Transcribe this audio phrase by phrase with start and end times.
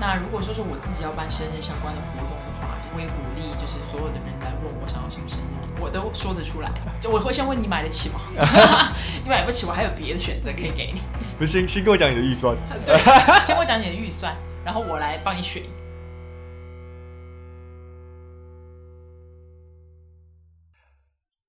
[0.00, 6.70] 那如果说是我自己要办生日相关的活动的话，我也鼓励就是所有的人来问我想要什么生日，我都说得出来。
[7.00, 8.20] 就我会先问你买得起吗？
[9.22, 11.00] 你买不起，我还有别的选择可以给你。
[11.38, 12.56] 不是先先跟我讲你的预算。
[12.84, 12.96] 对，
[13.46, 14.34] 先跟我讲你的预算，
[14.64, 15.62] 然后我来帮你选。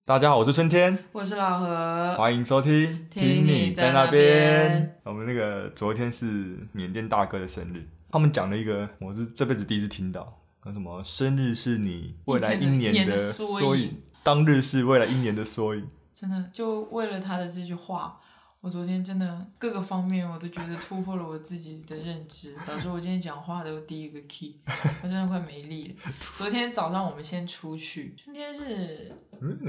[0.06, 3.08] 大家好，我是春天，我是老何，欢迎收听。
[3.10, 5.00] 听你在那边。
[5.04, 10.30] 我们那个昨天是缅甸大哥的生日，他们讲了一个，我是这辈子第一次听到，
[10.64, 15.90] 那什么生日是你未来一年的缩影，当日是未来一年的缩影。
[16.14, 18.20] 真的，就为了他的这句话。
[18.62, 24.58] 我昨天真的各个方面我都觉得突破了我自己的认知，导致我今天讲话都第一个 key，
[25.04, 26.14] 我真的快没力了。
[26.38, 29.12] 昨天早上我们先出去，今天是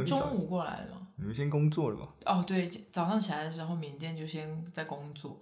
[0.06, 1.06] 中午过来了。
[1.16, 2.08] 你们先工作了吧？
[2.26, 5.40] 哦，对，早上起来的时候缅甸就先在工作，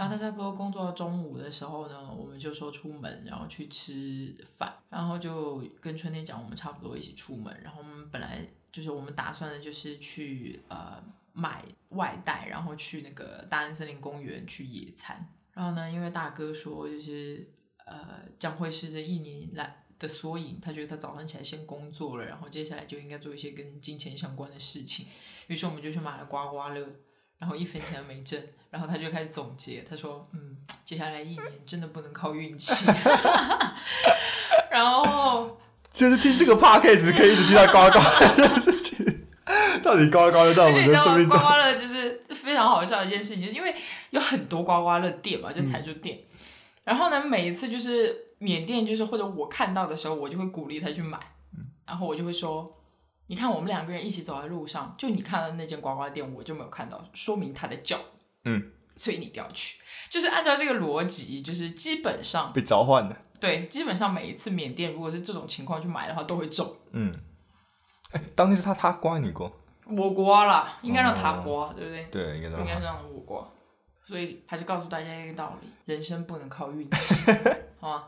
[0.00, 11.02] 然后他差不多工作到中午的时候呢，我们就说出门，然后去吃饭，然后就跟春天讲我们差不多一起出门，然后我们本来就是我们打算的就是去呃。
[11.32, 15.32] 买外带，然后去那个大安森林公园去野餐。
[15.52, 17.48] 然后呢，因为大哥说就是
[17.86, 25.06] 呃将会是这一年来的缩影，他觉得他早上起来先工作了，然后接下来就应该做一些跟金钱相关的事情。
[25.46, 26.84] 于是我们就去买了刮刮乐，
[27.40, 28.40] 然后一分钱都没挣。
[28.70, 32.86] 然后他就开始总结，他说：“嗯，接下来一年真的不能靠运气。
[34.70, 35.58] ”然后
[35.92, 39.26] 就是听这个 podcast 可以一直听到刮刮乐的事情。
[39.82, 43.74] 到底刮刮乐到我们的生命刮刮乐就是非常好笑的一件事情，就是因为
[44.10, 46.20] 有很多刮刮乐店嘛，就彩珠店。
[46.84, 51.18] 然后呢，每一次就是缅甸，就是或者我看到的时候，我就会鼓励他去买。
[51.84, 52.72] 然后我就会说
[53.30, 57.96] ：“你看，我们两个人一起走在路上，就你看到那间刮刮店，我就没有看到，说明他在叫。”
[58.44, 59.78] 嗯，所以你一定要去。
[60.08, 63.16] 就是按照这个逻辑，就是基本上被召唤的。
[63.38, 66.74] 对，基本上每一次缅甸如果是这种情况去买的话，都会中。
[66.90, 67.14] 嗯。
[68.10, 69.48] 哎，当天是他他刮你刮，
[69.86, 72.08] 我刮了，应该让他刮，对不对？
[72.10, 73.48] 对，应该应该让我刮。
[74.02, 77.30] 所以还是告诉大家一个道理：人生不能靠运气，
[77.78, 78.04] 好吗？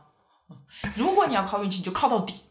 [0.97, 2.43] 如果你要靠运气，就靠到底。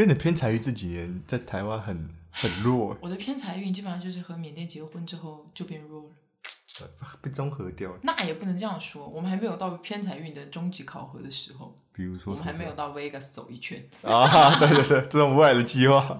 [0.00, 2.96] 可是你的偏财运这几年在台湾很很弱。
[3.02, 7.98] 我的偏财运基本上就是和缅甸结婚之后就变弱了，被综合掉了。
[8.02, 11.76] 那也不能这样说，我们还没有到偏财运的终极考核的时候。
[11.92, 14.56] 比如说，我们还没有到 Vegas 走一圈啊！
[14.58, 16.18] 对对对，这种未来的计划。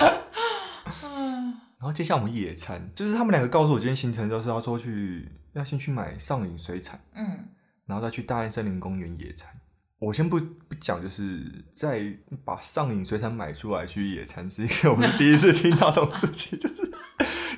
[1.76, 7.50] 然后接下来我们野餐，就是他们两个告诉我今天行程就是要说去，要先去买上瘾水产，嗯，
[7.84, 9.54] 然后再去大安森林公园野餐。
[10.02, 11.40] 我先不不讲，就是
[11.72, 12.12] 在
[12.44, 16.92] 把上瘾水产买出来去野餐，是一个我们第一次听到这种事情， 就是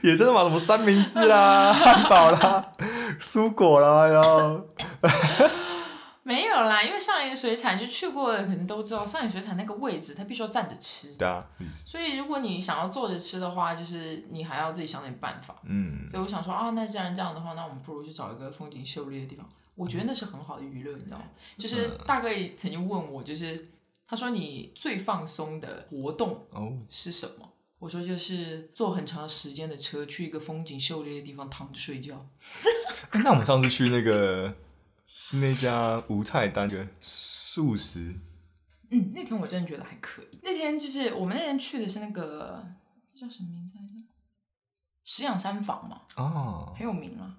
[0.03, 2.71] 野餐买什么三明治啦、 汉堡啦、
[3.19, 4.60] 蔬果啦，然后。
[6.22, 11.16] 没有啦，因为上野水产就去过的，肯定都知道上野水产那个位置，它必须要站着吃。
[11.19, 11.43] 对啊。
[11.75, 15.55] 所以如果你想要坐着吃的话，就是你还要自己想点办法。
[15.66, 16.06] 嗯。
[16.09, 19.47] 所以我想说啊，那既然这样的话，那我们不如去找一个风景秀丽的地方。
[19.74, 21.24] 我觉得那是很好的娱乐，你知道吗？
[21.58, 23.72] 就是大概曾经问我，就是
[24.06, 26.46] 他说你最放松的活动
[26.88, 27.52] 是什么？
[27.78, 32.26] 我说就是坐很长时间的车去一个风景秀丽的地方躺着睡觉。
[33.12, 34.54] 那我们上次去那个。
[35.06, 38.14] 是那家无菜单的素食。
[38.90, 40.38] 嗯，那天我真的觉得还可以。
[40.42, 42.64] 那天就是我们那天去的是那个
[43.14, 43.90] 叫什么名字来着？
[45.04, 46.00] 石养山房嘛。
[46.16, 46.72] 哦。
[46.74, 47.36] 很有名啊。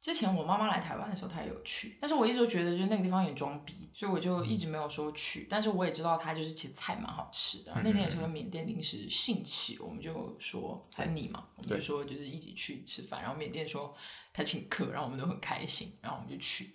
[0.00, 5.46] 之前我妈妈来台湾的时候，她也有去，但是我一直都觉得就是那个地方也装逼，所以我就一直没有说去。
[5.50, 7.72] 但是我也知道它就是其实菜蛮好吃的。
[7.82, 13.20] 那天也是和缅甸临时兴起，我们就说还有你嘛，我们就说就是一起去吃饭。
[13.20, 13.92] 然后缅甸说
[14.32, 16.74] 他请客，然后我们都很开心，然后我们就去。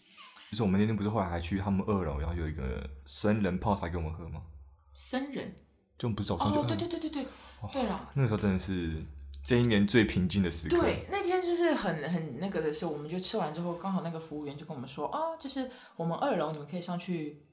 [0.52, 4.42] 就是我们那天不是后来还去他们二楼，然后有一个生人泡茶给我们喝吗？
[4.94, 5.56] 生人？
[5.98, 6.59] 就不是早上就？
[6.59, 7.26] 哦，对对对对对，
[7.72, 8.12] 对了。
[8.14, 9.02] 那个时候真的是
[9.46, 10.82] 这一年最平静的时刻。
[10.82, 11.06] 对，
[11.62, 17.44] 就是很很那个的时候，我们就吃完之后，刚好那个服务员就跟我们说，哦，就是我们二楼你们可以上去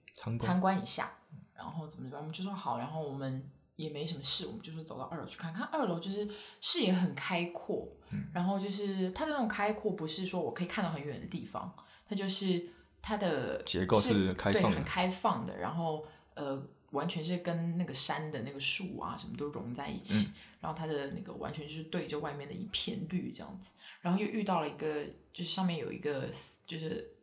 [0.41, 1.11] 参观一下，
[1.55, 3.47] 然后怎么怎么，我们就说好，然后我们
[3.77, 5.65] 也没什么事，我们就是走到二楼去看看。
[5.71, 6.29] 二楼就是
[6.61, 7.87] 视野很开阔，
[8.32, 11.75] 然后就是它的那种开阔，不是说我可以看到很远的地方，
[12.09, 12.71] 它就是。
[13.00, 15.56] 它的结构是开放的，对，很开放的。
[15.56, 16.05] 然后
[16.35, 20.31] 呃，完全是跟那个山的那个树啊，什么都融在一起。
[20.61, 23.75] 然后它的那个完全就是对着外面的一片绿这样子。
[24.00, 26.29] 然后又遇到了一个，就是上面有一个
[26.67, 27.14] 就是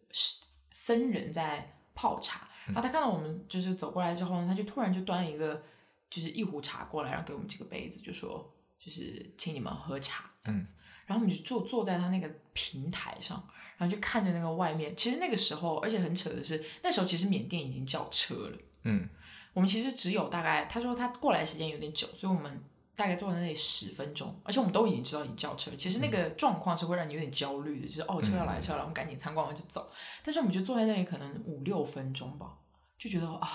[0.71, 2.47] 僧人在泡茶。
[2.67, 5.62] 然后他看到我们就是走过来之后呢，他就突然就端了一个
[6.09, 10.73] 就是一壶茶过来，然后给我们几个杯子，就说就是请你们喝茶这样子。
[11.06, 13.45] 然后我们就坐坐在他那个平台上，
[13.77, 14.95] 然后就看着那个外面。
[14.95, 18.57] 其实那个时候，而且很扯的是，那时候其实缅甸已经叫车了。
[18.83, 19.07] 嗯，
[19.56, 22.63] 我们其实只有大概，他说他过来时间有点久，所以我们
[22.96, 25.72] 大概坐在那里十分钟，而且我们都已经知道已经叫车。
[25.75, 29.90] 其实那个状况是会让你有点焦虑的，就是哦车要来车要来，我们赶紧参观完就走。
[30.24, 32.57] 但是我们就坐在那里可能五六分钟吧，
[33.00, 33.50] 就觉得啊，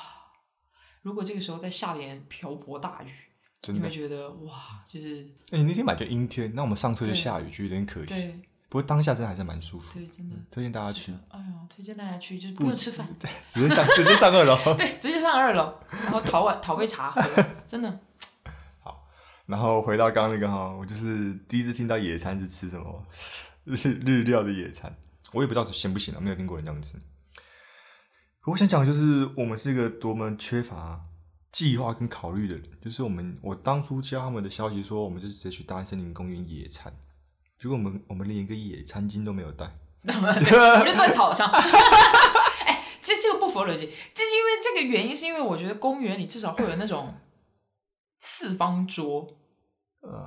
[1.03, 3.13] 如果这个时候在下点瓢泼大雨。
[3.69, 8.07] 你会觉得哇，就是哎，那天买就阴天，那我们上车就下雨，就有点可惜。
[8.07, 9.93] 对，不过当下真的还是蛮舒服。
[9.93, 11.13] 对，真的推荐大家去。
[11.29, 14.57] 哎呦，推荐大家去，就是不用吃饭，对，直接上直接上二楼。
[14.79, 17.23] 对，直接上二楼，然后讨碗讨杯茶喝，
[17.67, 18.01] 真的。
[18.83, 19.07] 好，
[19.47, 23.07] 然后回到刚刚那个哈，我就是第一次听到野餐是吃什么
[23.65, 24.97] 日 日料的野餐，
[25.33, 26.95] 我也不知道行不行啊，没有听过人这样吃。
[28.47, 31.03] 我想讲就是我们是一个多么缺乏。
[31.53, 33.37] 计划跟考虑的人，就是我们。
[33.43, 36.93] 我当初接到他们的消息说，我们就直接去大安森林公园野餐，
[37.59, 39.69] 结果我们我们连一个野餐巾都没有带，
[40.07, 41.51] 我们就坐在草上。
[43.01, 47.15] 哎，其实这个不符合逻辑，这因为这个原因，是因为我觉得公园里至少会有那种
[48.21, 49.27] 四方桌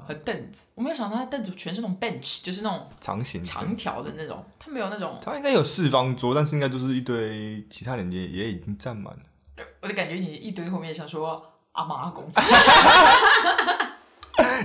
[0.07, 0.67] 和凳子。
[0.75, 5.19] 我没有想到，它凳子全是那种 bench，就是那种长形长条的那种，他没有那种。
[5.23, 9.21] 他应该有四方桌，但是应该就是一堆其他人也也已经占满了。
[9.81, 12.25] 我就感觉你一堆后面想说阿妈阿公，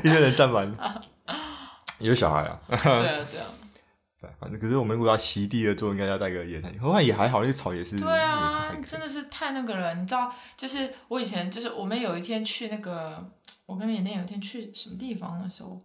[0.03, 0.75] 一堆人占满，
[2.01, 2.59] 有小孩啊？
[2.69, 3.47] 对啊，对啊，
[4.21, 6.73] 对，反正可是我们如果要席地而坐，应该要带个野餐。
[6.79, 9.95] 何况也还好，那草也是，对啊，真的是太那个了。
[9.95, 13.31] 你知道，就是我以前就是我们有一天去那个，
[13.67, 15.79] 我跟缅甸有一天去什么地方的时候，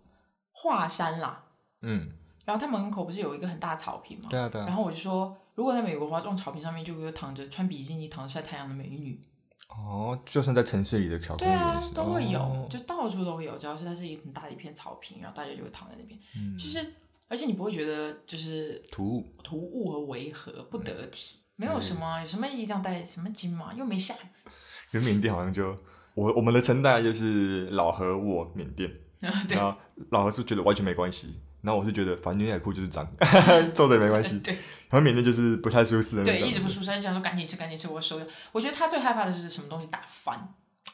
[0.52, 1.44] 华山啦，
[1.82, 2.10] 嗯，
[2.46, 4.28] 然后他门口不是有一个很大草坪吗？
[4.30, 5.38] 对啊，对啊，然后我就说。
[5.56, 9.22] 如果在美国的话，这种草坪上面就会有躺着穿比基尼、躺着晒太阳的美女。
[9.70, 13.56] 哦，就算在城市里的小公园啊，都会有，就到处都会有。
[13.56, 16.20] 只要是它是一个很大的一片草坪，然后大家就会躺在那边。
[16.36, 16.96] 嗯，就是，
[17.34, 24.52] 而且你不会觉得就是突兀、突兀和违和、不得体，没有什么，有什么一定要带什么金嘛，又没下雨。
[24.94, 25.76] 跟缅甸好像就
[26.14, 28.94] 我我们的称代就是老何我缅甸，
[29.50, 29.76] 然后
[30.12, 31.34] 老何是觉得完全没关系。
[31.64, 33.08] 然后我是觉得，反正牛仔裤就是脏，
[33.74, 34.40] 皱着也没关系。
[34.42, 34.54] 对，
[34.90, 38.22] 然后缅甸就是不太舒适的对，一直不舒适，就想说赶紧吃，赶紧吃，我收。
[38.52, 40.38] 我觉得他最害怕的是什么东西打翻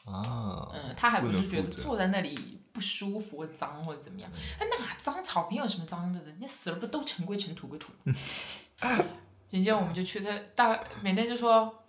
[0.06, 0.68] 啊？
[0.72, 4.30] 嗯，他还不是觉得坐在那里不舒服或脏或者怎么样？
[4.58, 5.22] 哎，哪脏？
[5.22, 6.20] 草坪有什么脏的？
[6.38, 7.92] 你死了不都尘归尘，土归土？
[9.48, 11.84] 紧接着我们就去他大缅甸就说，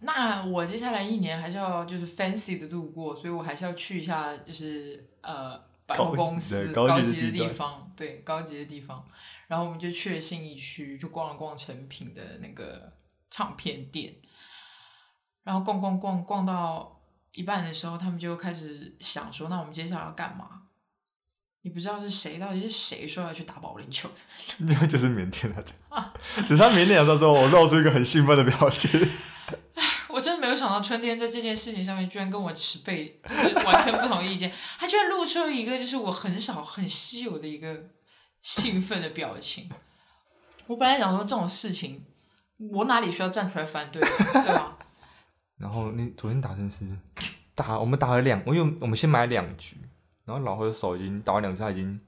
[0.00, 5.62] 那我接下来一年还是要就是 fancy 的度过，所以我还是要去一下，就是呃。
[5.86, 9.06] 百货公司高级的地方，对高级的地方，
[9.48, 12.90] 然后我们就去了信义区，就逛了逛成品的那个
[13.30, 14.14] 唱片店，
[15.42, 16.93] 然后逛逛逛逛到
[17.34, 20.62] 一半的时候，他们就开始想说：“那我们接下来要干嘛？”
[21.62, 24.14] 你不知道是谁，到底是谁说要去打保龄球的？
[24.58, 25.64] 因 为就是缅甸的，
[26.46, 29.10] 只是他缅甸的时候，我露出一个很兴奋的表情。
[30.08, 34.52] 我真的没有想到春天在这件事情上面居然跟我持背，就是完全不同意见。
[34.78, 37.88] 他居然露出了一个就是我很少很稀有的一个
[38.42, 39.68] 兴奋的表情。
[40.66, 42.04] 我本来想说这种事情，
[42.70, 44.78] 我哪里需要站出来反对，对吧？
[45.58, 46.84] 然后你昨天打针是
[47.54, 49.76] 打，我们打了两，我有我们先买两局，
[50.24, 52.00] 然后老何的手已经打完两局，他已经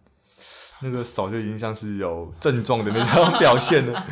[0.80, 4.06] 那个手就已经像是有症状的那种 表现了。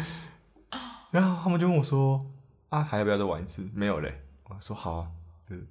[1.11, 2.27] 然后他们就问我说。
[2.71, 3.71] 啊，还要不要再玩一次？
[3.73, 4.21] 没有嘞。
[4.49, 5.07] 我说好啊，
[5.49, 5.65] 就是。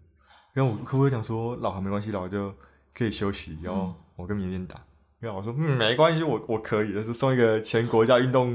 [0.54, 2.56] 然后我可不可以讲说，老何没关系，老何就
[2.94, 4.80] 可以休息，然后我跟明天打。
[5.20, 8.50] 然后我说，嗯，没关系，我我可以，就是送一个前国家运动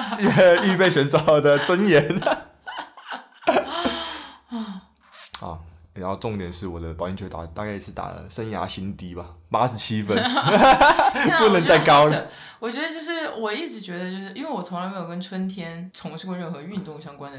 [0.64, 2.18] 预备选手的尊严。
[5.42, 5.60] 啊，
[5.94, 10.16] 然后重点是我的保龄球打大概是打了生涯新低吧，八十七分，
[11.38, 12.28] 不能再高了。
[12.58, 17.38] 我觉得就是我一直觉得，就是因为我从来没有跟春天从事过任何运动相关的。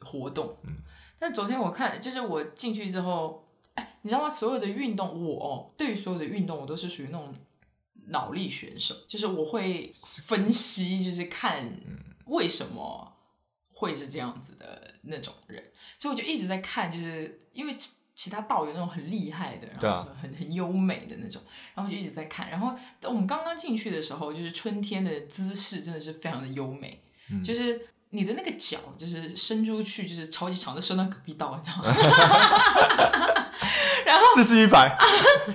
[0.00, 0.76] 活动，嗯
[1.18, 4.30] 但昨天我看，就是我进去之后，哎，你知道吗？
[4.30, 7.34] 所有的运动，我对于所有的运动，我都是属于那种
[8.10, 11.68] 脑力选手，就是我会分析，就是看
[12.26, 13.12] 为什么
[13.78, 15.62] 会是这样子的那种人，
[15.98, 17.76] 所以我就一直在看，就是因为
[18.14, 21.40] 其他道有那种很厉害的，然后很很优美的那种，
[21.74, 22.50] 然后就一直在看。
[22.50, 27.02] 然后我们刚刚进去的时候，就是春天的姿势真的是非常的优美，
[27.44, 27.88] 就是。
[28.10, 31.92] 你的那个脚就是伸出去，就是超级长，就伸到隔壁道，你知道吗？
[34.06, 34.88] 然后这是一百，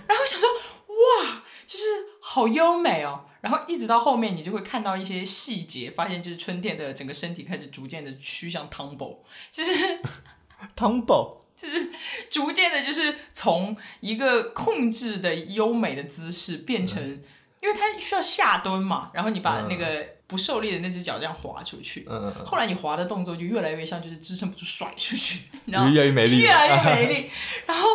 [0.07, 1.83] 然后想说哇，就是
[2.21, 3.25] 好优美哦。
[3.43, 9.17] 然后一直到后面，你就会看到一些细节，发现就是春天的整个身体开始逐渐的趋向 tumble，
[9.51, 9.71] 就是
[10.77, 11.91] tumble，就是
[12.31, 17.21] 逐渐的，就是从一个控制的优美的姿势变成。
[17.62, 25.91] 因为它需要下蹲嘛，然后你把那个不受力的那只脚这样滑出去，嗯嗯后来你滑的动作就越来越像就是支撑不住甩出去，你知道嗯，吗？
[25.93, 27.31] 越来越没力，越来越没 力。
[27.65, 27.88] 然后，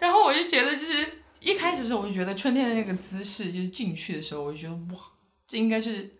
[0.00, 5.00] 然后我就觉得，就是一开始的时候，我就觉得春天的那个姿势，就是进去的时候，我就觉得哇，
[5.46, 6.18] 这应该是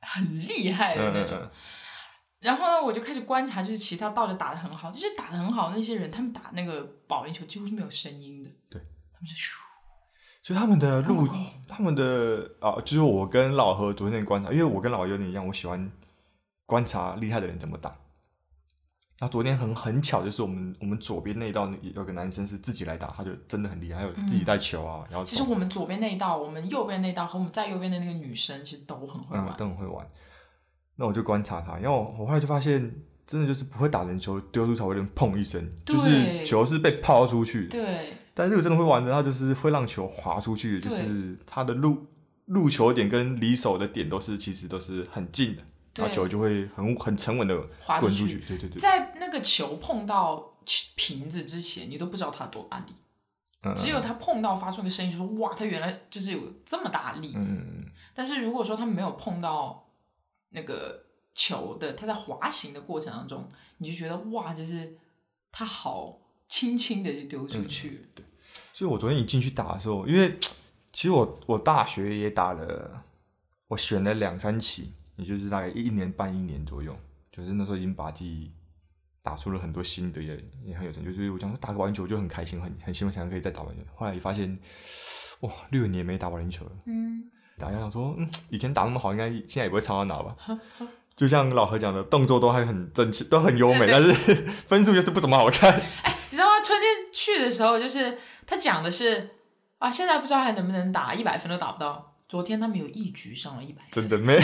[0.00, 1.36] 很厉害的那种。
[1.38, 1.50] 嗯嗯
[2.40, 8.50] 然后呢，我就开始观察，就是其他道的打的很好，就是打的很好的那些人，他们打那个保龄球几乎是没有声音的。
[8.70, 9.58] 对，他们就咻，
[10.40, 11.26] 就他们的路，
[11.68, 15.90] 他们的啊，就是我跟老何昨天观察，因为我跟老何有点一样，我喜欢
[16.64, 17.98] 观察厉害的人怎么打。
[19.18, 29.56] 然后昨天很很巧，就是我们我们左边那一道有个男生是自己来打，他就真的很厉害，还有自己带球啊，然后其实我们左边那一道，我们右边那一道和我们在右边的那个女生，其实都很会嗯玩。
[29.56, 30.06] 都很会玩。
[30.94, 32.94] 那我就观察他，因为我后来就发现，
[33.26, 37.70] 真的就是不会打人球丢出才会砰一声，就是球是被抛出去的。
[37.70, 42.06] 对但如果真的会玩的，他就是会让球滑出去，就是他的入
[42.46, 45.62] 入球点跟离手的点都是其实都是很近的，
[45.98, 48.38] 然后对球就会很很沉稳的滑出去滚出去。
[48.46, 50.56] 对对对，在那个球碰到
[50.96, 52.94] 瓶子之前，你都不知道它多大力，
[53.62, 57.34] 嗯只有它碰到发出个声音，就说哇，它原来就是有这么大力。
[58.14, 59.88] 但是如果说它没有碰到
[60.50, 64.96] 那个球的，它在滑行的过程当中，你就觉得哇，就是
[65.52, 68.08] 它好轻轻的就丢出去。
[68.14, 68.24] 对
[68.72, 70.38] 所以我昨天一进去打的时候，因为
[70.92, 73.04] 其实我我大学也打了，
[73.68, 76.96] 我选了两三期，也就是大概一年半一年左右，
[77.30, 78.50] 就是那时候已经把自己
[79.20, 81.12] 打出了很多心得，也也很有成就。
[81.12, 83.82] 所以我讲说打个网球就很开心，很很希望想可以再打网球。
[83.94, 84.58] 后来也发现，
[85.40, 86.72] 哇，六年没打网球了。
[86.86, 90.36] 嗯，打想想说，嗯，以前打那么好，应该现在也不会差到哪吧？
[91.16, 94.12] 就像老何讲的，动作都还很整齐，都很优美，但是
[94.68, 95.72] 分数就是不怎么好看。
[96.04, 96.60] 哎你知道吗？
[96.62, 99.30] 春天去的时候，就是他讲的是
[99.78, 102.07] 啊，现在不知道还能不能打一百分都打不到。
[102.28, 104.38] 昨天他们有一局上了一百分，真的没。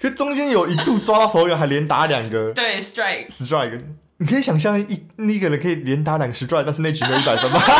[0.00, 3.80] 可中间有一度抓到手感，还连打两个对 strike，strike。
[4.16, 7.60] 你可以想象一那个人可以连打两个 strike，但是那局没有一百分吗？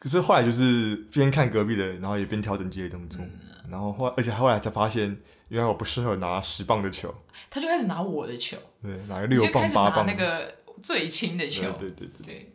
[0.00, 3.20] 可是后来就是边看隔壁的，然后也边调整自己的动作，
[3.70, 5.16] 然后后来而且后来才发现，
[5.48, 7.14] 原来我不适合拿十磅的球，
[7.48, 12.08] 他就开始拿我的球，对，拿个你六磅八磅，那个最轻的球，对对。
[12.24, 12.50] 对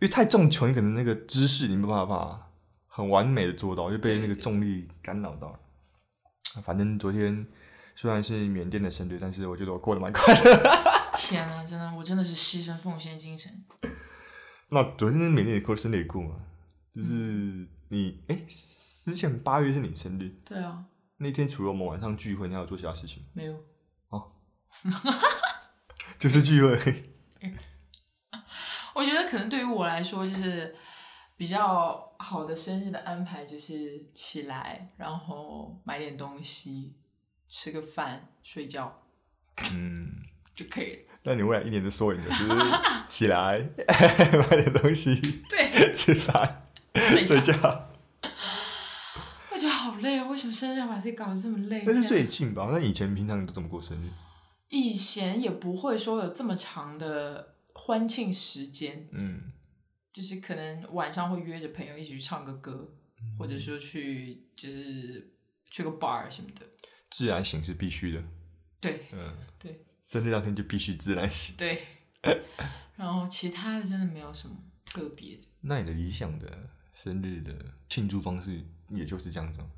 [0.00, 2.50] 为太重球，你可能那个姿势你没办法
[2.86, 5.60] 很完美的做到，就被那个重力干扰到了。
[6.62, 7.46] 反正昨天
[7.94, 11.10] 虽然是缅甸的胜利，但是我觉得我过得蛮快乐。
[11.14, 13.64] 天啊，真的，我真的是牺牲奉献精神。
[14.68, 16.36] 那昨天缅甸也过生日也过嘛，
[16.94, 20.84] 就是你哎、之前八月是你生日，对啊，
[21.16, 23.24] 那天除了我们晚上聚会，你还有做其他事情？
[23.32, 23.64] 没有，
[24.10, 24.30] 哦
[26.18, 27.02] 就是聚会。
[28.98, 30.74] 我觉得可能对于我来说，就是
[31.36, 36.96] 比较好的生日的安排，就是起来，然后买点东西，
[37.46, 39.02] 吃个饭，睡觉
[39.72, 40.08] 嗯，
[40.52, 41.14] 就可以了。
[41.22, 42.44] 那你未来一年的缩影就是
[43.08, 45.14] 起来 买点东西，
[45.48, 46.64] 对，吃饭，
[46.96, 47.54] 睡睡觉。
[49.52, 50.26] 我觉得好累啊！
[50.26, 51.84] 为什么生日要把自己搞得这么累？
[51.86, 54.10] 但是最近吧，那以前平常你都怎么过生日？
[54.70, 59.52] 以前也不会说有这么长的欢庆时间，嗯，
[60.12, 65.32] 就是可能晚上会约着朋友一起去唱个歌，嗯或者说去就是
[65.70, 66.66] 去个 bar 什么的。
[67.08, 68.22] 自然醒是必须的。
[68.80, 71.56] 对嗯，对生日当天就必须自然醒。
[71.56, 71.82] 对，
[72.96, 75.42] 然后其他的真的没有什么特别的。
[75.62, 77.54] 那你的理想的生日的
[77.88, 79.68] 庆祝方式，也就是这样子吗，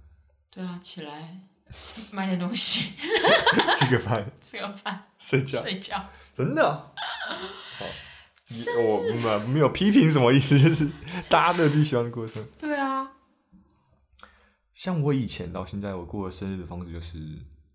[0.51, 1.49] 对啊，起来
[2.11, 2.93] 买点东西，
[3.79, 6.11] 吃个饭，吃个饭，睡觉，睡觉。
[6.35, 6.93] 真的啊。
[7.81, 7.87] 好，
[8.83, 10.87] 我没没有批评什么意思，就是
[11.31, 12.47] 大家都有自己喜欢过生日。
[12.59, 13.11] 对啊，
[14.75, 17.19] 像我以前到现在，我过的生日的方式就是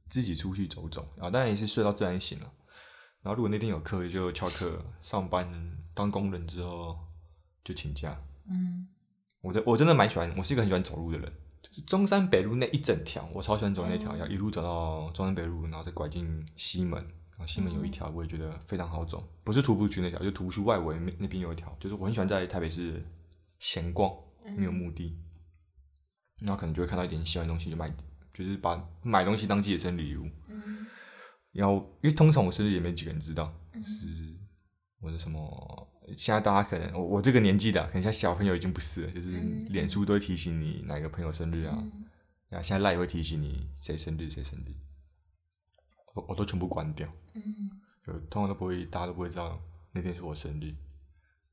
[0.09, 2.51] 自己出去走走，啊，当然也是睡到自然醒了。
[3.21, 4.67] 然后如果那天有课，就翘课；
[5.01, 5.49] 上班
[5.95, 6.95] 当工人之后
[7.63, 8.15] 就请假。
[8.47, 8.87] 嗯，
[9.41, 11.33] 我的我真的蛮喜欢，我是一个很喜欢走路的人，
[11.63, 17.03] 就是中山北路那一整条，我超喜欢走那条，要一路走到中山北路，然后再拐进西门，
[17.37, 23.03] 然后西门有一条我也觉得非常好走，不是徒步区那条，就徒步区外围那那边有一条，就是我很喜欢在台北市
[23.59, 24.09] 闲逛，
[24.57, 25.17] 没有目的，
[26.39, 27.93] 然后可能就会看到一点喜欢的东西就买，
[28.33, 30.85] 就是把买东西当自己的生日礼物，嗯。
[31.51, 33.47] 然后因为通常我生日也没几个人知道，
[33.83, 34.37] 是
[34.99, 35.91] 我的什么。
[36.15, 39.65] 现在大家可能我我这个年纪的啊，可能像小朋友已经不是了，就是嗯。
[39.69, 42.05] 脸书都会提醒你哪个朋友生日啊，嗯。
[42.49, 44.75] 然后现在赖也会提醒你谁生日谁生日，
[46.15, 47.43] 我我都全部关掉，嗯
[48.05, 50.73] 就通常都不会，大家都不会知道那天是我生日。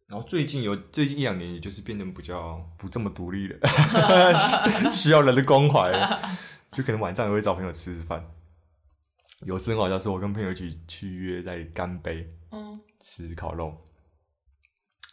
[0.07, 3.59] 然后最近有最近一两年，也就是变得比较不这么独立了，
[4.93, 5.91] 需要人的关怀，
[6.71, 8.23] 就可能晚上也会找朋友吃饭。
[9.41, 13.77] 有次很好笑，是我跟朋友一起去约在干杯，嗯，吃烤肉，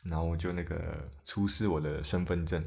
[0.03, 2.61] 然后我就那个出示我的身份证，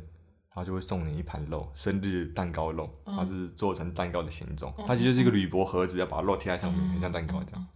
[0.54, 7.66] 他就会送你一盘肉，生日蛋糕肉，它是做成蛋糕的形状，它其实是一个铝箔盒子，要把肉贴在上面，很像蛋糕这样。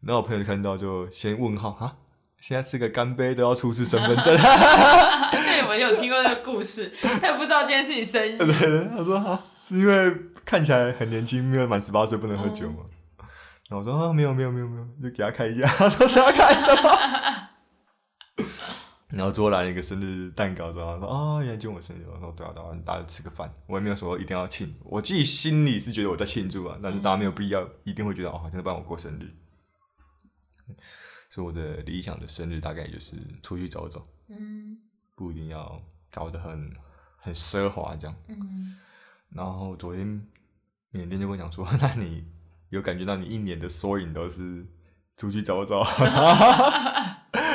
[0.00, 1.96] 然后我朋友看到就先问号啊。
[2.40, 8.36] 现在吃个干杯都要出示身份证，对，我有听过这个故事，他也不知道今天是你生日。
[8.36, 12.80] 对，他说哈，是因为看起来很年轻，没有满十八岁不能喝酒嘛。
[13.70, 15.66] 然后我说啊，没有没有没有没有，就给他开一下。
[15.78, 16.90] 他说是要开什么？
[19.14, 22.04] 然后最后来了一个生日蛋糕，然后说啊，原来就我生日。
[22.12, 29.32] 我说对啊对啊，大家吃个饭，我也没有说一定要庆，我自己心里是觉得我在庆祝啊，但是大家没有必要一定会觉得哦，好像在帮我过生日。
[31.30, 34.78] 所以我的理想的生日大概就是出去走走，嗯，
[35.14, 35.80] 不一定要
[36.10, 36.72] 搞得很
[37.16, 38.76] 很奢华这样，嗯。
[39.30, 40.06] 然后昨天
[40.90, 42.24] 缅甸就跟我讲说， 那你
[42.70, 44.64] 有感觉到你一年的缩影都是
[45.16, 45.82] 出去走走，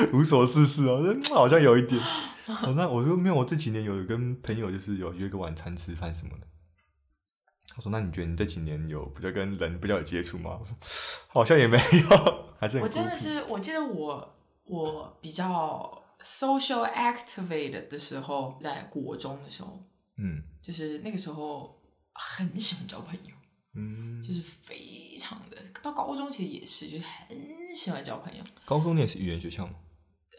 [0.14, 1.04] 无所事事哦，
[1.34, 2.02] 好像有一点。
[2.76, 6.48] 那我说没有，我这几年有跟朋友就是有约个晚餐吃饭什么的。
[7.72, 10.76] 他说：“那你觉得你这几年有比较跟人比较有接触吗？”我说
[11.30, 12.10] ：“好像也没有。
[12.82, 19.80] ”我真的是，我记得我我比较 social activate 的时候，在国中的时候，
[20.18, 21.80] 嗯，就是那个时候
[22.14, 23.36] 很喜欢交朋友，
[23.76, 25.58] 嗯，就是非常的。
[25.84, 27.38] 到高中其实也是，就是很
[27.78, 28.44] 喜欢交朋友。
[28.66, 29.74] 高中你也是语言学校吗？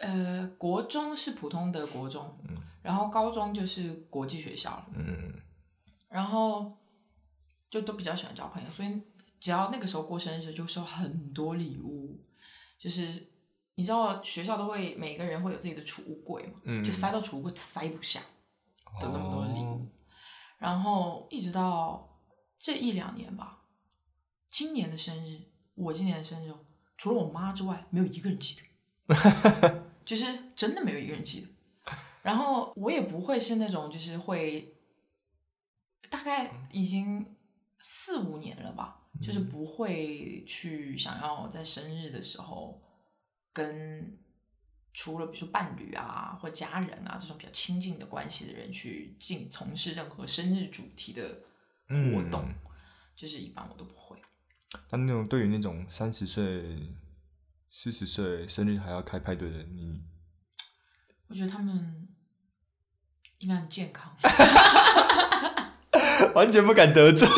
[0.00, 5.32] 呃，国中是普通的国中，嗯，然后高中就是国际学校了，嗯，
[6.08, 6.76] 然后
[7.70, 9.00] 就都比较喜欢交朋友，所以。
[9.40, 12.20] 只要那个时候过生日，就收很多礼物，
[12.78, 13.26] 就是
[13.74, 18.20] 你知道学校都会每个人会有自己的储物柜嘛，就塞到储物柜塞不下
[19.00, 19.88] 的那么多礼物，
[20.58, 22.20] 然后一直到
[22.58, 23.62] 这一两年吧，
[24.50, 25.40] 今年的生日，
[25.74, 26.52] 我今年的生日，
[26.98, 28.58] 除了我妈之外，没有一个人记
[29.06, 29.14] 得，
[30.04, 34.74] 就是真的没有一个人记得，然后我也不会是那种就是会，
[36.08, 37.36] 大概已经
[37.78, 38.96] 四五年了吧。
[39.20, 42.80] 就是不会去想要在生日的时候
[43.52, 44.16] 跟
[44.94, 51.40] 除了比如说伴侣啊或家人啊这种比较亲近的关系的人去进从事任何生日主题的
[51.88, 52.48] 活动，
[53.16, 54.16] 就是一般我都不会。
[54.88, 56.78] 但那种对于那种三十岁、
[57.72, 60.02] 四十岁生日还要开派对的，你
[61.28, 62.08] 我觉得他们
[63.38, 64.12] 应该很健康，
[66.34, 67.28] 完全不敢得罪。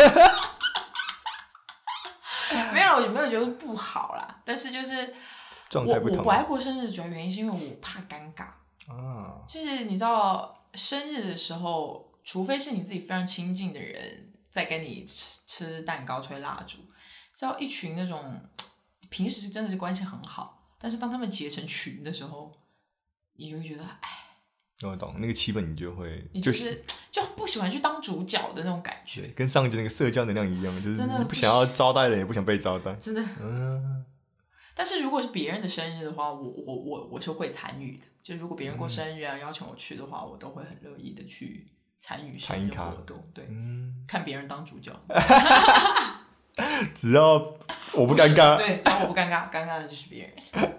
[2.72, 5.14] 没有我没有觉得不好啦，但是就是
[5.74, 8.44] 我我不爱过生日，主要原因是因为我怕尴尬
[8.90, 9.44] 啊。
[9.46, 16.78] 就是你知道，生日的时候，除非是你自己非常亲近的人在跟你吃吃蛋糕、吹蜡烛，
[17.36, 18.40] 知道一群那种
[19.12, 22.52] 平时是真的是关系很好，但是当他们结成群的时候，
[23.34, 24.08] 你就会觉得哎。
[24.84, 33.22] 我懂那个气氛，你就会就是就不喜欢去当主角的那种感觉，跟上集那个社交能量一样，就是你不想要招待人，也不想被招待， 真的。
[33.40, 34.04] 嗯。
[34.74, 38.06] 但是如果是别人的生日的话，我我我我是会参与的。
[38.24, 41.68] 就如果别人过生日啊，邀请我去的话，我都会很乐意的去
[42.00, 43.24] 参与参与活动。
[43.32, 43.46] 对，
[44.08, 44.92] 看别人当主角，
[46.92, 47.54] 只要
[47.94, 50.72] 我不尴尬，对，只要我不尴尬，尴尬的就是别人。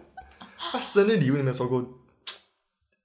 [0.73, 1.84] 那生日礼物有没有收过？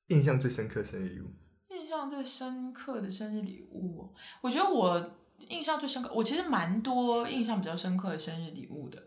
[0.09, 1.31] 印象最深刻的生日礼物，
[1.69, 5.11] 印象最深刻的生日礼物，我觉得我
[5.49, 9.03] 印象最深刻，我其实蛮多印象比较深刻的生日礼物的。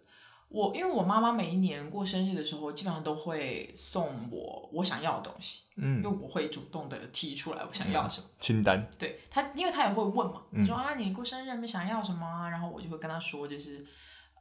[0.47, 8.85] 我因为我妈妈每一年过生日的时候，基本上都会送我我想要的东西，嗯，因为我会主动的提出来我想要什么清单。
[8.99, 12.49] 对她，因为她也会问嘛，你说啊，你过生日没想要什么？
[12.49, 13.83] 然后我就会跟她说，就是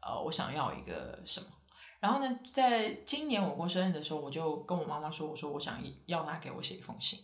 [0.03, 1.47] 呃，我想要一个什么。
[2.01, 7.21] 然后呢，在今年我过生日的时候，我就跟我妈妈说：“我说我想要她给我写一封信。”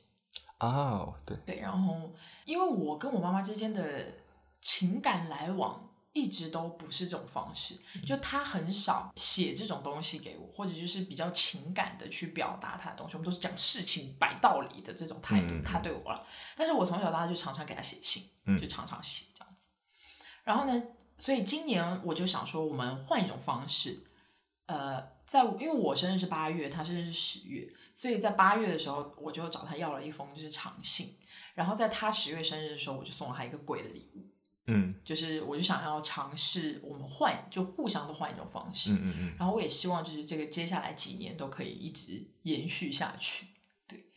[0.58, 1.60] 啊，对对。
[1.60, 2.12] 然后，
[2.44, 4.12] 因为我跟我妈妈之间的
[4.60, 13.14] 情感来往一直都不是这种方式，就她很少写这种东西给我，或者就是比较情感的去表达她的东西。
[13.14, 16.26] 我们都是讲事情、摆道理的这种态度，她对我了。
[16.56, 18.22] 但是我从小到大就常常给她写信，
[18.60, 19.72] 就常常写这样子。
[20.44, 20.82] 然后呢，
[21.18, 24.04] 所以今年我就想说，我们换一种方式。
[24.66, 31.14] 呃，在因为我生日是八月，他生日是十月，所以在八月的时候，我就找他要了一封就是长信，
[31.54, 34.26] 然后在他十月生日的时候，我就送了他一个贵的礼物，
[34.66, 43.46] 嗯，就是我就想要尝试我们换，就互相都换一种方式，嗯嗯嗯，然后我也希望就是这个接下来几年都可以一直延续下去，
[43.86, 44.10] 对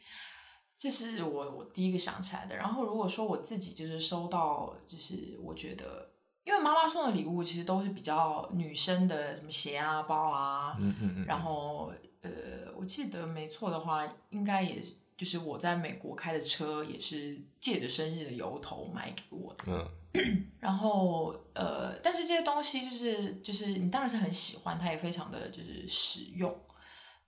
[0.80, 2.56] 这是我我第一个想起来的。
[2.56, 6.09] 然后如果说我自己就是收到，就是我觉得，
[6.50, 12.32] 因为妈妈送的礼物其实都是比较女生的，什么鞋啊、包啊，嗯嗯嗯，然后呃，
[12.76, 14.96] 我记得没错的话，应该也是。
[15.16, 19.66] 就是我在美国开的车，也是借着生日的由头买给我的。
[20.14, 26.58] 嗯， 然后呃，但是这些东西就是就是你当然是很喜欢，它也非常的就是实用。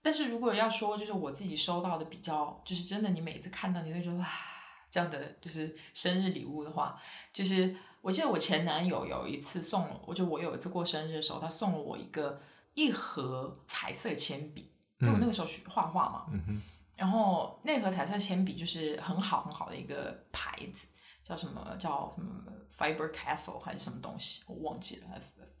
[0.00, 4.26] 但是如果要说就是我自己收到的比较，就是真的你每次看到你会觉得哇，
[4.92, 7.00] 这样的就是生日礼物的话，
[7.32, 12.42] 就是我记得我前男友有一次送了，我就我有一次过生日的时候，他送了我一个
[12.74, 16.26] 一盒彩色铅笔，因为我那个时候学画画嘛。
[16.94, 20.86] 然后那盒彩色铅笔就是很好很好的一个牌子，
[21.24, 22.30] 叫什么叫什么
[22.76, 25.06] Fiber Castle 还是什么东西，我忘记了。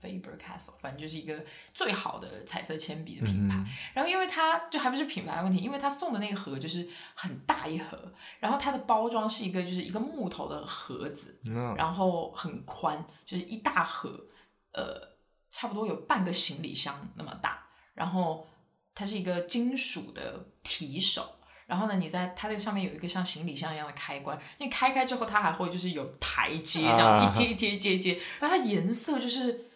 [0.02, 3.64] Fiber Castle，反正就是一个最好的彩色铅笔的品牌。
[3.94, 11.38] 然后因为它就还不是品牌问题，因为它送的那个盒就是很大一盒，然后它的包装是一个就是一个木头的盒子，
[11.76, 14.26] 然后很宽，就是一大盒，
[14.72, 15.16] 呃，
[15.50, 18.48] 差不多有半个行李箱那么大，然后。
[18.94, 29.70] 它是一个金属的提手，然后呢，你在它这上面有一个像行李箱一样的开关，你开开之后，它还会就是有台阶这样一阶一阶一阶一阶，然后它颜色就是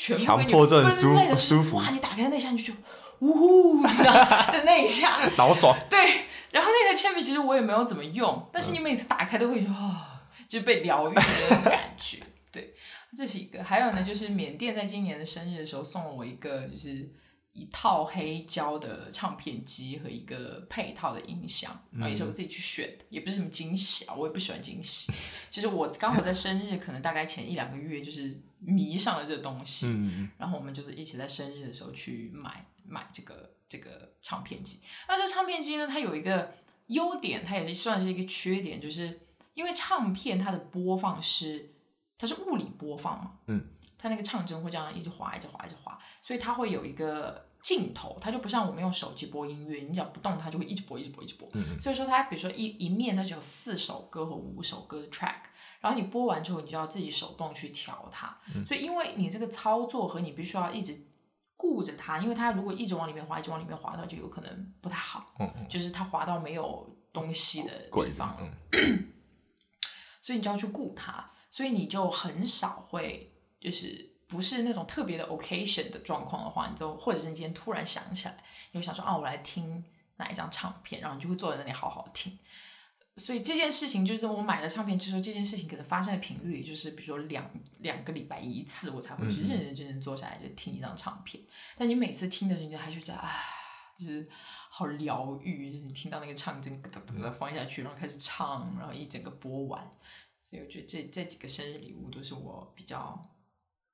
[0.00, 1.90] 全部给你分类的舒服，哇！
[1.90, 2.72] 你打开那一下你就
[3.18, 5.78] 呜呼的那一下，老爽。
[5.90, 5.98] 对，
[6.52, 12.18] 然后那个铅笔其实我也没有怎么用，但是你每次打开都会觉得啊，就被疗愈的那种感觉。
[12.50, 12.72] 对，
[13.16, 13.62] 这是一个。
[13.62, 17.10] 还有呢，就是缅甸在今年的生日的时候送了我一个，就是。
[17.52, 25.12] 一套黑胶的唱片机和一个配套的音响，然后也是我自己去选的，也不是什么惊喜啊，我也不喜欢惊喜。
[25.50, 29.88] 就是我刚好在生日，可能大概前一两个月，就是迷上了这个东西，
[30.38, 34.78] 然后我们就是一起在生日的时候去买买这个这个唱片机。
[35.08, 36.54] 那这唱片机呢，它有一个
[36.86, 39.20] 优点，它也是算是一个缺点，就是
[39.54, 41.72] 因为唱片它的播放是
[42.16, 43.66] 它是物理播放嘛，嗯。
[44.00, 51.46] 它那个唱针会这样一直滑，一直滑，一直滑，所以它会有一个镜头，它就不像我们用手机播音乐，你只要不动，它就会一直播，一直播，一直播。
[51.78, 55.42] 所以说它比如说一一面它只有四首歌和五首歌的 track，
[55.80, 58.38] 然后你播完之后，你就要自己手动去调它。
[58.64, 60.98] 所以因为你这个操作和你必须要一直
[61.58, 65.34] 顾着它，因为它如果一直往里面滑，一直往里面滑，它就有可能不太好。
[65.38, 68.34] 嗯就是它滑到没有东西的地方，
[70.22, 73.26] 所以你就要去顾它，所以你就很少会。
[73.60, 78.36] 就是不是那种特别的 occasion 的状况的话，你都或者是你今天突然想起来，
[78.72, 79.84] 你就想说啊，我来听
[80.16, 82.38] 哪一张唱片，然后你就会坐在那里好好听。
[83.16, 91.42] 所以这件事情就是我买了唱片之后，这件事情可能发生的频率就是比如说两两个礼拜一次，我才会去认认真真坐下来就听一张唱片。
[91.76, 93.42] 但你每次听的时候，你就还是觉得啊，
[93.98, 94.26] 就是
[94.70, 99.90] 好疗愈，就是你听到那个唱针噔噔噔放下去，然后开始唱，然后一整个播完。
[100.42, 103.29] 所以我觉得这这几个生日礼物都是我比较。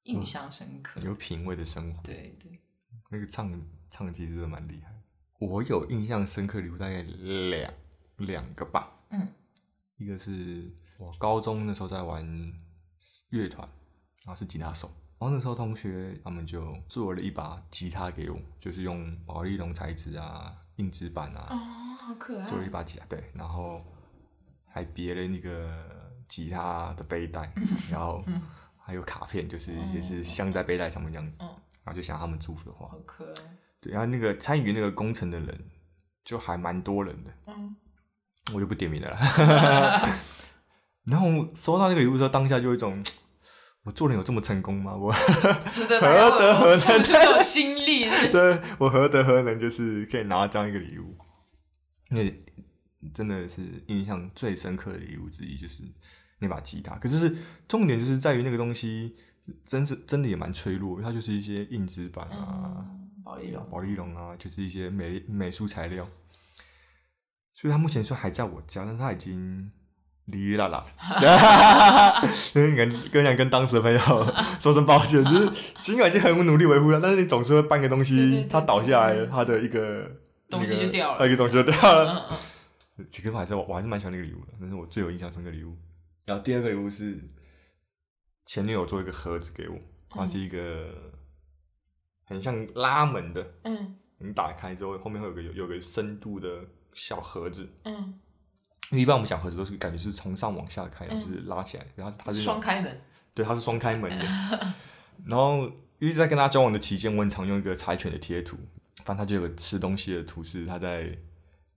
[0.06, 2.00] 印象深刻，有品味的生活。
[2.02, 2.60] 对对，
[3.10, 3.50] 那个唱
[3.90, 4.92] 唱机真的蛮厉害。
[5.38, 7.72] 我有印象深刻礼物大概两
[8.18, 8.88] 两个吧。
[9.10, 9.28] 嗯，
[9.96, 12.24] 一个是我高中那时候在玩
[13.30, 13.68] 乐团，
[14.24, 14.88] 然后是吉他手，
[15.18, 21.56] 然后那时候同学他们就做了一把吉他给我，就是用宝丽龙材质啊、硬纸板啊，哦，
[22.00, 23.84] 好可爱，做了一把吉他，对，然后
[24.68, 27.52] 还别了那个吉他的背带，
[27.90, 28.22] 然后。
[28.86, 32.86] 还有卡片，就是也是镶在背带上面这样子，然后就想他们祝福的话。
[32.86, 33.42] 好可爱。
[33.80, 35.70] 对，然后那个参与那个工程的人，
[36.24, 37.30] 就还蛮多人的。
[37.48, 37.74] 嗯。
[38.54, 39.10] 我就不点名了。
[41.02, 43.04] 然后收到那个礼物之后，当下就有一种，
[43.82, 44.94] 我做人有这么成功吗？
[44.94, 47.02] 我 何德何能？
[47.02, 48.08] 这种心力。
[48.30, 51.16] 对，我何德何能，就是可以拿到这样一个礼物？
[52.10, 52.22] 那
[53.12, 55.82] 真的是印象最深刻的礼物之一，就是。
[56.38, 59.16] 那把吉他，可是是重点就是在于那个东西，
[59.64, 62.84] 真是真的也蛮脆弱，它就是一些硬纸板啊，
[63.24, 66.06] 宝丽龙，宝丽龙啊，就是一些美美术材料，
[67.54, 69.70] 所以它目前说还在我家，但是它已经
[70.26, 70.84] 离啦啦，
[72.52, 73.98] 跟跟想跟当时的朋友
[74.60, 80.10] 说声抱歉，就是尽管已经很努力维护它，但是你总是会搬个东西，它倒下来，它的一个
[80.50, 82.38] 东西就掉了，一个东西就掉了。
[83.08, 85.76] 其实我还是我还是蛮喜欢那个礼物的，那是我最有印象深刻的礼物。
[86.26, 87.18] 然后第二个礼物是
[88.44, 89.78] 前女友做一个盒子给我，
[90.10, 91.12] 它是一个
[92.24, 98.18] 很像拉门的，嗯，你打开之后后面会有个有有个深度的小盒子，嗯，
[98.90, 103.00] 因为一般我们小盒子都是感觉是从上往下开，就是拉起来，然后它是双开门，
[103.32, 104.24] 对，它是双开门的。
[105.24, 105.64] 然后
[105.98, 108.56] 因为在跟他交往的期间，我很常用一个柴犬的贴图，
[109.04, 111.16] 反正他就有个吃东西的图示，他在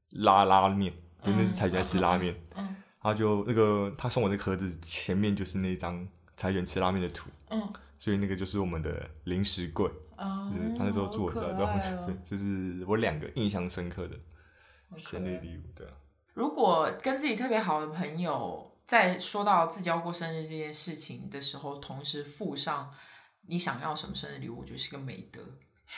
[0.10, 0.92] 拉拉面。
[1.22, 14.18] 就那是柴犬在吃拉面，嗯，他就那个他送我的盒子前面就是那张柴犬吃拉面的图，嗯，所以那个就是我们的零食柜，啊，他那时候住我的，然后对，这是我两个印象深刻的
[14.98, 15.94] 生日礼物，对啊。
[16.34, 22.94] 如果跟自己特别好的朋友在说到自己要过生日这件事情的时候，同时附上
[23.48, 25.42] 你想要什么生日礼物，我觉得是个美德。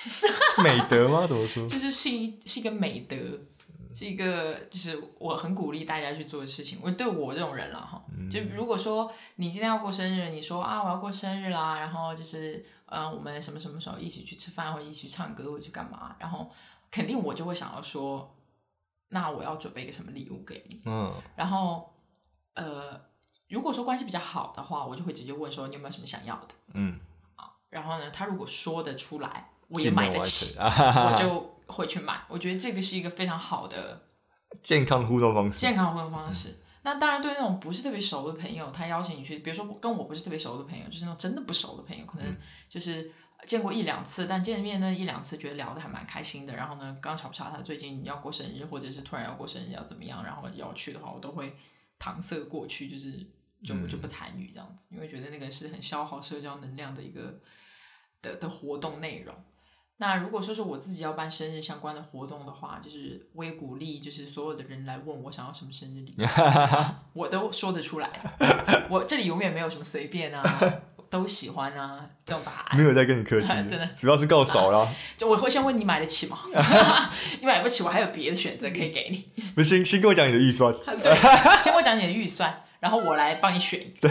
[0.64, 1.28] 美德吗？
[1.28, 1.68] 怎么说？
[1.68, 3.16] 就是是一是一个美德，
[3.94, 6.80] 是一个就是我很鼓励大家去做的事情。
[6.84, 16.50] 我对我这种人了哈，就如果说你今天要过生日，你说啊我要过生日啦，然后就是嗯我们什么什么时候一起去吃饭，或者一起去唱歌，或者去干嘛，然后
[16.90, 18.36] 肯定我就会想要说。
[19.14, 20.82] 那我要准备一个什么礼物给你？
[20.86, 21.94] 嗯，然后，
[22.54, 22.98] 呃，
[23.50, 26.56] 如果说关系比较好的话，我就会直接问说你有没有什么想要的？
[26.76, 26.98] 嗯，
[27.36, 32.22] 啊，然后呢，他如果说得出来，我也买得起，我就会去买。
[32.28, 34.04] 我觉得这个是一个非常好的
[34.62, 35.58] 健康互动方式。
[35.58, 36.60] 健康互动方式。
[36.84, 42.36] 那当然，对那种不是特别熟的朋友，他邀请你去，比如说跟我不是特别熟的朋友，就是那种真的不熟的朋友，可能
[42.68, 43.12] 就是。
[43.48, 46.56] 见过一两次，但见面那一两次觉得聊的还蛮开心的。
[46.56, 51.52] 然后呢，刚巧不巧他最近要过生日，或者是突然要过生日要怎么样，然后要去的话，我都会
[52.00, 53.12] 搪塞过去，就是
[53.64, 57.42] 就就不参与这样子，因为觉得那个是很消耗社交能量的一个
[58.22, 59.34] 的的活动内容。
[60.02, 66.26] 那如果说是我自己要办生日相关的活动的话，就是我也鼓励，就是所有的人来问我想要什么生日礼物，
[67.14, 68.10] 我都说得出来。
[68.90, 70.44] 我这里永远没有什么随便啊。
[71.12, 74.88] 都喜欢啊，这种答案没有在跟你客气，真的，主要是够少了。
[75.18, 76.38] 就我会先问你买得起吗？
[77.42, 79.44] 你买不起，我还有别的选择可以给你。
[79.54, 80.74] 不，先先跟我讲你的预算。
[81.04, 81.14] 对，
[81.62, 83.94] 先跟我讲你的预算，然后我来帮你选。
[84.00, 84.10] 对，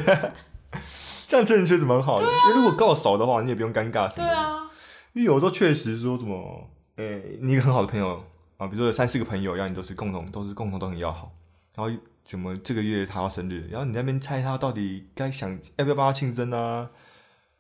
[1.27, 2.25] 这样确实确实蛮好的。
[2.25, 4.29] 因为如果够少的话，你也不用尴尬什么。
[4.29, 4.69] 对啊。
[5.13, 8.25] 因为有时候确实说什么，诶，你一个很好的朋友
[8.57, 11.33] 啊，比如说有三四个朋友，然后你都是共同，都是共同都很要好，
[11.75, 11.93] 然后。
[12.23, 16.87] 怎么这个月他要生日，然后你那边猜他到底该想要不要帮他庆生啊，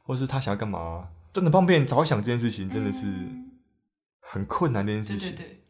[0.02, 1.08] 或是他想要干嘛？
[1.32, 3.06] 真的帮别人早想这件事情，真的是
[4.20, 5.34] 很困难的一件事情。
[5.34, 5.60] 对对对。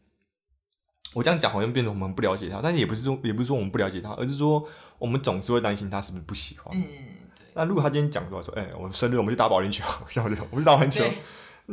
[1.14, 4.62] 我这样讲好像变成我们不了解他，但是也不是说也不是说我们不了解他，而是说
[4.98, 6.76] 我们总是会担心他是不是不喜欢。
[6.76, 6.84] 嗯，
[7.54, 11.04] 那如果他今天讲说说，哎，我生日我们去打保龄球，像我这种，我们去打保龄球，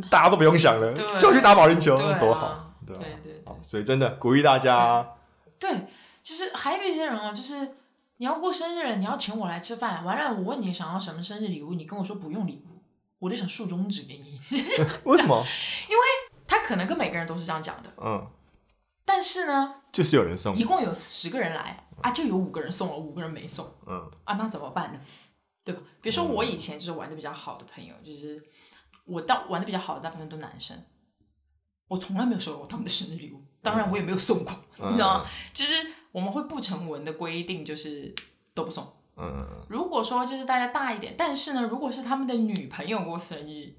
[0.10, 3.44] 大家都不用想了，就去打保龄球，多好，对对对。
[3.62, 5.16] 所以真的鼓励大家。
[5.60, 5.88] 对。
[6.24, 7.76] 就是还有一些人哦，就是
[8.18, 12.82] 你要过生日，你要请我来吃饭，完了我问你想要什么生日礼物，你跟我说不用礼物，
[13.20, 14.38] 我就想竖中指给你。
[15.06, 15.42] 为什么？
[15.90, 16.04] 因为
[16.46, 17.90] 他可能跟每个人都是这样讲的。
[17.98, 18.28] 嗯。
[19.06, 23.66] 但是呢，就是有人送，一共有十个人来啊，就有五个人送了，五个人没送。
[23.86, 24.12] 嗯。
[24.26, 25.00] 啊，那怎么办呢？
[25.64, 25.82] 对吧？
[26.02, 28.44] 比如说我以前就是玩的比较好的朋友，就是
[29.08, 30.78] 我到玩的比较好的大部分都男生，
[31.88, 34.54] 我从来没有收过他们的生日礼物，当然我也没有送过，
[34.90, 35.30] 你知道吗？
[35.52, 35.74] 就是。
[36.14, 38.16] 我们会不成文的规定，就是
[38.56, 38.92] 都不送。
[39.18, 43.76] 嗯，如果说就是大家大一点，但是呢，如果是他们的女朋友过生日，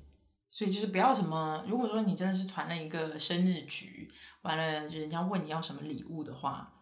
[0.48, 1.64] 所以就是不要什么。
[1.66, 4.08] 如果说你真的是传了一个生日局，
[4.42, 6.72] 完了就人家问你要什么礼物的话，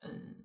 [0.00, 0.36] 嗯，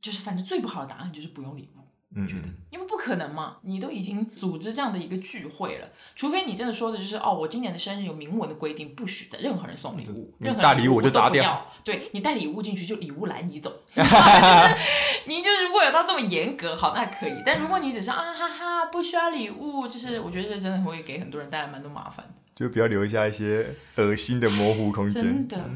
[0.00, 1.85] 就是反正最不好的答案就是不用礼物。
[2.24, 11.70] 觉得，因为不可能嘛，你都已经组织这样的一个聚会了，除非你真的说的就是哦，我今年的生日有明文的规定，不许的任何人送礼物，任何大礼物我就砸掉。
[11.84, 13.82] 对你带礼物进去就礼物来你走
[15.26, 17.42] 你就如果有到这么严格，好那可以。
[17.44, 25.22] 但如果你只是啊哈哈不需要礼物，就是我觉得这真的会给很多人带来蛮多麻烦的，就不要留下一些恶心的模糊空间。
[25.22, 25.70] 真的，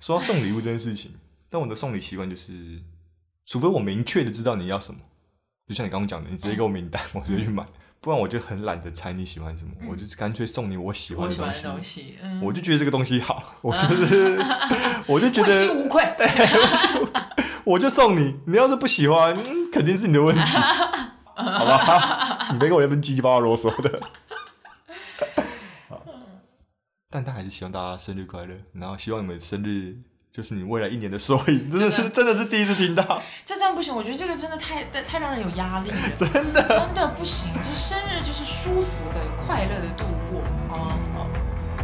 [0.00, 1.12] 说到送礼物这件事情，
[1.48, 2.80] 但我的送礼习惯就是。
[3.46, 5.00] 除非我明确的知道你要什么，
[5.68, 7.64] 就像你刚刚讲的，你直接给我名单， 我就去买。
[7.98, 12.18] 不然我就很懒得猜你喜欢什么，我就干脆送你我喜欢的东西。
[12.42, 14.38] 我就觉得这个东西好，我就是，
[15.08, 16.04] 我就觉得问心无愧。
[17.64, 19.36] 我就送你，你要是不喜欢，
[19.72, 22.48] 肯定是你的问题，好吧？
[22.52, 24.00] 你别跟我那边叽叽巴巴啰嗦的。
[27.10, 29.96] 但他还是希望大家生日快乐，然后希望你们生日。
[30.36, 33.22] 就是你未来一年的收益，真的是真的是第一次听到。
[33.46, 35.96] 这这样不行，我觉得这个真的太太太让人有压力了。
[36.14, 40.92] 真的真的不行，就生日就是舒服的、快乐的度过啊！
[41.14, 41.26] 好，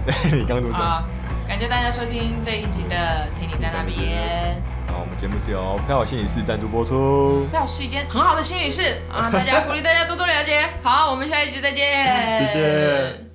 [0.37, 1.09] 你刚刚怎么讲？
[1.49, 4.63] 感谢大家收听这一集的《听你在那边》。
[4.93, 7.47] 好，我们节目是由票好心理室赞助播出。
[7.51, 10.69] 票是一间很好的心理室啊，大家鼓励大家多多了解。
[10.83, 12.45] 好，我们下一集再见。
[12.47, 13.32] 谢谢。